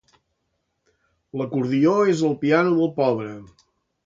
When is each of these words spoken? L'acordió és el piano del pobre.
L'acordió 1.41 1.93
és 2.15 2.25
el 2.31 2.35
piano 2.45 2.73
del 2.81 2.91
pobre. 2.99 3.31